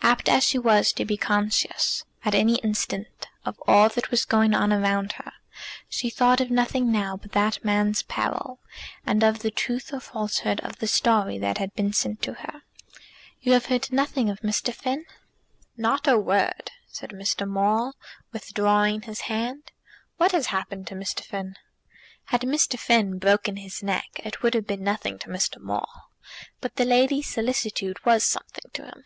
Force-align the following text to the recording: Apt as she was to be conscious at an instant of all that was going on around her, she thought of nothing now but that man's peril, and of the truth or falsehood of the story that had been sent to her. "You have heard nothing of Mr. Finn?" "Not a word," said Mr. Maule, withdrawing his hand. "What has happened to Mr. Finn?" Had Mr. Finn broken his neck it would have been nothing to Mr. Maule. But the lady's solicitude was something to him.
Apt 0.00 0.28
as 0.30 0.42
she 0.44 0.58
was 0.58 0.92
to 0.94 1.04
be 1.04 1.16
conscious 1.18 2.02
at 2.24 2.34
an 2.34 2.48
instant 2.48 3.08
of 3.44 3.60
all 3.66 3.88
that 3.90 4.10
was 4.10 4.24
going 4.24 4.54
on 4.54 4.72
around 4.72 5.12
her, 5.14 5.32
she 5.88 6.08
thought 6.08 6.40
of 6.40 6.50
nothing 6.52 6.90
now 6.90 7.16
but 7.18 7.32
that 7.32 7.62
man's 7.64 8.02
peril, 8.04 8.58
and 9.04 9.22
of 9.22 9.40
the 9.40 9.50
truth 9.50 9.92
or 9.92 10.00
falsehood 10.00 10.60
of 10.60 10.78
the 10.78 10.86
story 10.86 11.36
that 11.38 11.58
had 11.58 11.74
been 11.74 11.92
sent 11.92 12.22
to 12.22 12.34
her. 12.34 12.62
"You 13.42 13.52
have 13.52 13.66
heard 13.66 13.92
nothing 13.92 14.30
of 14.30 14.40
Mr. 14.40 14.72
Finn?" 14.72 15.04
"Not 15.76 16.06
a 16.08 16.16
word," 16.16 16.70
said 16.86 17.10
Mr. 17.10 17.46
Maule, 17.46 17.92
withdrawing 18.32 19.02
his 19.02 19.22
hand. 19.22 19.72
"What 20.16 20.32
has 20.32 20.46
happened 20.46 20.86
to 20.86 20.94
Mr. 20.94 21.20
Finn?" 21.22 21.56
Had 22.26 22.42
Mr. 22.42 22.78
Finn 22.78 23.18
broken 23.18 23.56
his 23.56 23.82
neck 23.82 24.20
it 24.24 24.42
would 24.42 24.54
have 24.54 24.66
been 24.66 24.82
nothing 24.84 25.18
to 25.18 25.28
Mr. 25.28 25.60
Maule. 25.60 26.08
But 26.62 26.76
the 26.76 26.86
lady's 26.86 27.26
solicitude 27.26 27.98
was 28.06 28.24
something 28.24 28.70
to 28.72 28.84
him. 28.84 29.04